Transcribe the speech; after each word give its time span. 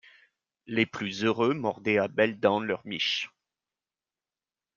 Les 0.65 0.87
plus 0.87 1.23
heureux 1.25 1.53
mordaient 1.53 1.99
à 1.99 2.07
belles 2.07 2.39
dents 2.39 2.59
leur 2.59 2.81
miche. 2.87 3.29